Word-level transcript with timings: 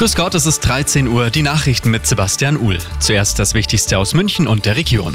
Grüß 0.00 0.16
Gott, 0.16 0.34
es 0.34 0.46
ist 0.46 0.60
13 0.60 1.08
Uhr, 1.08 1.28
die 1.28 1.42
Nachrichten 1.42 1.90
mit 1.90 2.06
Sebastian 2.06 2.56
Uhl. 2.56 2.78
Zuerst 3.00 3.38
das 3.38 3.52
Wichtigste 3.52 3.98
aus 3.98 4.14
München 4.14 4.46
und 4.46 4.64
der 4.64 4.76
Region. 4.76 5.14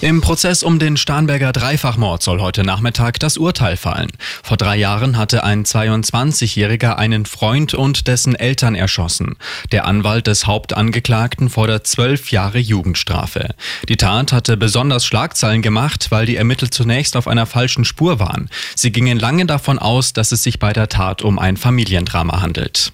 Im 0.00 0.22
Prozess 0.22 0.62
um 0.62 0.78
den 0.78 0.96
Starnberger 0.96 1.52
Dreifachmord 1.52 2.22
soll 2.22 2.40
heute 2.40 2.64
Nachmittag 2.64 3.20
das 3.20 3.36
Urteil 3.36 3.76
fallen. 3.76 4.08
Vor 4.42 4.56
drei 4.56 4.76
Jahren 4.76 5.18
hatte 5.18 5.44
ein 5.44 5.66
22-Jähriger 5.66 6.94
einen 6.94 7.26
Freund 7.26 7.74
und 7.74 8.08
dessen 8.08 8.34
Eltern 8.34 8.74
erschossen. 8.74 9.36
Der 9.72 9.84
Anwalt 9.84 10.26
des 10.26 10.46
Hauptangeklagten 10.46 11.50
fordert 11.50 11.86
zwölf 11.86 12.30
Jahre 12.30 12.60
Jugendstrafe. 12.60 13.50
Die 13.90 13.98
Tat 13.98 14.32
hatte 14.32 14.56
besonders 14.56 15.04
Schlagzeilen 15.04 15.60
gemacht, 15.60 16.06
weil 16.08 16.24
die 16.24 16.36
Ermittler 16.36 16.70
zunächst 16.70 17.14
auf 17.14 17.28
einer 17.28 17.44
falschen 17.44 17.84
Spur 17.84 18.18
waren. 18.18 18.48
Sie 18.74 18.90
gingen 18.90 19.18
lange 19.18 19.44
davon 19.44 19.78
aus, 19.78 20.14
dass 20.14 20.32
es 20.32 20.42
sich 20.42 20.58
bei 20.58 20.72
der 20.72 20.88
Tat 20.88 21.20
um 21.20 21.38
ein 21.38 21.58
Familiendrama 21.58 22.40
handelt. 22.40 22.90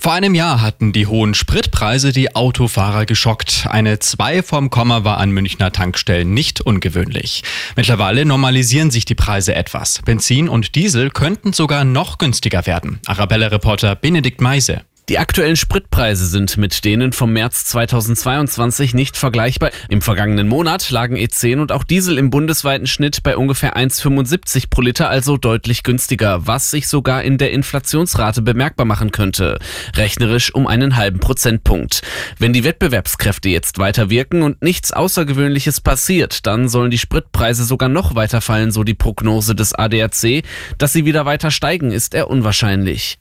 Vor 0.00 0.12
einem 0.12 0.36
Jahr 0.36 0.60
hatten 0.60 0.92
die 0.92 1.08
hohen 1.08 1.34
Spritpreise 1.34 2.12
die 2.12 2.36
Autofahrer 2.36 3.04
geschockt. 3.04 3.66
Eine 3.68 3.98
2 3.98 4.44
vom 4.44 4.70
Komma 4.70 5.02
war 5.02 5.18
an 5.18 5.32
Münchner 5.32 5.72
Tankstellen 5.72 6.32
nicht 6.32 6.60
ungewöhnlich. 6.60 7.42
Mittlerweile 7.74 8.24
normalisieren 8.24 8.92
sich 8.92 9.04
die 9.04 9.16
Preise 9.16 9.56
etwas. 9.56 10.00
Benzin 10.04 10.48
und 10.48 10.76
Diesel 10.76 11.10
könnten 11.10 11.52
sogar 11.52 11.84
noch 11.84 12.18
günstiger 12.18 12.64
werden. 12.66 13.00
Arabella-Reporter 13.06 13.96
Benedikt 13.96 14.40
Meise. 14.40 14.82
Die 15.08 15.18
aktuellen 15.18 15.56
Spritpreise 15.56 16.26
sind 16.26 16.58
mit 16.58 16.84
denen 16.84 17.14
vom 17.14 17.32
März 17.32 17.64
2022 17.64 18.92
nicht 18.92 19.16
vergleichbar. 19.16 19.70
Im 19.88 20.02
vergangenen 20.02 20.48
Monat 20.48 20.90
lagen 20.90 21.16
E10 21.16 21.62
und 21.62 21.72
auch 21.72 21.82
Diesel 21.82 22.18
im 22.18 22.28
bundesweiten 22.28 22.86
Schnitt 22.86 23.22
bei 23.22 23.34
ungefähr 23.34 23.74
1,75 23.74 24.68
pro 24.68 24.82
Liter, 24.82 25.08
also 25.08 25.38
deutlich 25.38 25.82
günstiger, 25.82 26.46
was 26.46 26.70
sich 26.70 26.88
sogar 26.88 27.22
in 27.22 27.38
der 27.38 27.52
Inflationsrate 27.52 28.42
bemerkbar 28.42 28.84
machen 28.84 29.10
könnte. 29.10 29.58
Rechnerisch 29.96 30.54
um 30.54 30.66
einen 30.66 30.96
halben 30.96 31.20
Prozentpunkt. 31.20 32.02
Wenn 32.38 32.52
die 32.52 32.64
Wettbewerbskräfte 32.64 33.48
jetzt 33.48 33.78
weiter 33.78 34.10
wirken 34.10 34.42
und 34.42 34.60
nichts 34.60 34.92
Außergewöhnliches 34.92 35.80
passiert, 35.80 36.46
dann 36.46 36.68
sollen 36.68 36.90
die 36.90 36.98
Spritpreise 36.98 37.64
sogar 37.64 37.88
noch 37.88 38.14
weiter 38.14 38.42
fallen, 38.42 38.72
so 38.72 38.84
die 38.84 38.92
Prognose 38.92 39.54
des 39.54 39.74
ADAC. 39.74 40.42
Dass 40.76 40.92
sie 40.92 41.06
wieder 41.06 41.24
weiter 41.24 41.50
steigen, 41.50 41.92
ist 41.92 42.12
eher 42.12 42.28
unwahrscheinlich. 42.28 43.18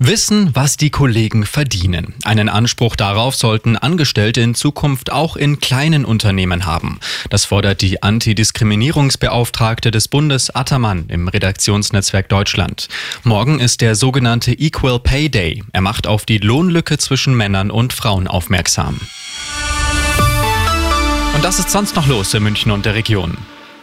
Wissen, 0.00 0.54
was 0.54 0.76
die 0.76 0.90
Kollegen 0.90 1.44
verdienen. 1.44 2.14
Einen 2.22 2.48
Anspruch 2.48 2.94
darauf 2.94 3.34
sollten 3.34 3.76
Angestellte 3.76 4.40
in 4.40 4.54
Zukunft 4.54 5.10
auch 5.10 5.34
in 5.34 5.58
kleinen 5.58 6.04
Unternehmen 6.04 6.66
haben. 6.66 7.00
Das 7.30 7.44
fordert 7.44 7.80
die 7.80 8.00
Antidiskriminierungsbeauftragte 8.00 9.90
des 9.90 10.06
Bundes 10.06 10.54
Attermann 10.54 11.06
im 11.08 11.26
Redaktionsnetzwerk 11.26 12.28
Deutschland. 12.28 12.88
Morgen 13.24 13.58
ist 13.58 13.80
der 13.80 13.96
sogenannte 13.96 14.52
Equal 14.52 15.00
Pay 15.00 15.30
Day. 15.30 15.64
Er 15.72 15.80
macht 15.80 16.06
auf 16.06 16.26
die 16.26 16.38
Lohnlücke 16.38 16.98
zwischen 16.98 17.36
Männern 17.36 17.72
und 17.72 17.92
Frauen 17.92 18.28
aufmerksam. 18.28 19.00
Und 21.34 21.44
das 21.44 21.58
ist 21.58 21.70
sonst 21.70 21.96
noch 21.96 22.06
los 22.06 22.32
in 22.34 22.44
München 22.44 22.70
und 22.70 22.86
der 22.86 22.94
Region. 22.94 23.36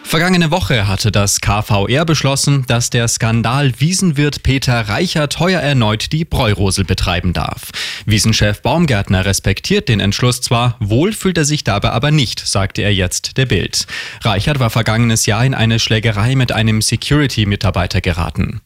Vergangene 0.08 0.52
Woche 0.52 0.88
hatte 0.88 1.12
das 1.12 1.42
KVR 1.42 2.06
beschlossen, 2.06 2.64
dass 2.68 2.92
der 2.92 3.08
Skandal 3.08 3.74
Wiesenwirt 3.80 4.44
Peter 4.44 4.88
Reichert 4.88 5.40
heuer 5.40 5.60
erneut 5.60 6.12
die 6.12 6.24
Bräurosel 6.24 6.86
betreiben 6.86 7.34
darf. 7.34 7.72
Wiesenchef 8.06 8.62
Baumgärtner 8.62 9.26
respektiert 9.26 9.90
den 9.90 10.00
Entschluss 10.00 10.42
zwar, 10.42 10.78
wohl 10.80 11.12
fühlt 11.12 11.40
er 11.40 11.44
sich 11.44 11.64
dabei 11.64 11.90
aber 11.90 12.12
nicht, 12.12 12.40
sagte 12.40 12.84
er 12.84 12.94
jetzt 12.94 13.38
der 13.38 13.48
Bild. 13.48 13.88
Reichert 14.22 14.60
war 14.60 14.70
vergangenes 14.70 15.26
Jahr 15.26 15.44
in 15.44 15.56
eine 15.56 15.80
Schlägerei 15.80 16.36
mit 16.36 16.52
einem 16.52 16.84
Security-Mitarbeiter 16.84 18.00
geraten. 18.00 18.62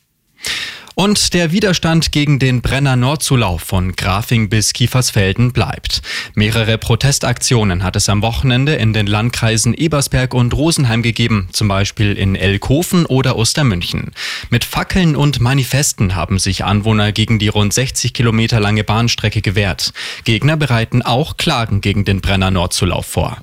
Und 0.95 1.33
der 1.33 1.51
Widerstand 1.51 2.11
gegen 2.11 2.39
den 2.39 2.61
Brenner 2.61 2.95
Nordzulauf 2.95 3.61
von 3.61 3.95
Grafing 3.95 4.49
bis 4.49 4.73
Kiefersfelden 4.73 5.53
bleibt. 5.53 6.01
Mehrere 6.35 6.77
Protestaktionen 6.77 7.83
hat 7.83 7.95
es 7.95 8.09
am 8.09 8.21
Wochenende 8.21 8.75
in 8.75 8.93
den 8.93 9.07
Landkreisen 9.07 9.73
Ebersberg 9.73 10.33
und 10.33 10.53
Rosenheim 10.53 11.01
gegeben, 11.01 11.49
zum 11.51 11.67
Beispiel 11.67 12.13
in 12.13 12.35
Elkofen 12.35 13.05
oder 13.05 13.37
Ostermünchen. 13.37 14.11
Mit 14.49 14.65
Fackeln 14.65 15.15
und 15.15 15.39
Manifesten 15.39 16.15
haben 16.15 16.39
sich 16.39 16.65
Anwohner 16.65 17.11
gegen 17.11 17.39
die 17.39 17.47
rund 17.47 17.73
60 17.73 18.13
Kilometer 18.13 18.59
lange 18.59 18.83
Bahnstrecke 18.83 19.41
gewehrt. 19.41 19.93
Gegner 20.23 20.57
bereiten 20.57 21.01
auch 21.01 21.37
Klagen 21.37 21.81
gegen 21.81 22.05
den 22.05 22.21
Brenner 22.21 22.51
Nordzulauf 22.51 23.05
vor. 23.05 23.37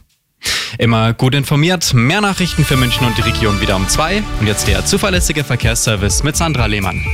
Immer 0.79 1.13
gut 1.15 1.35
informiert. 1.35 1.95
Mehr 1.95 2.21
Nachrichten 2.21 2.65
für 2.65 2.77
München 2.77 3.07
und 3.07 3.17
die 3.17 3.23
Region 3.23 3.61
wieder 3.61 3.77
um 3.77 3.89
zwei. 3.89 4.23
Und 4.41 4.47
jetzt 4.47 4.69
der 4.69 4.85
zuverlässige 4.85 5.45
Verkehrsservice 5.45 6.23
mit 6.23 6.37
Sandra 6.37 6.67
Lehmann. 6.67 7.05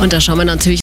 Und 0.00 0.14
da 0.14 0.20
schauen 0.20 0.38
wir 0.38 0.46
natürlich 0.46 0.78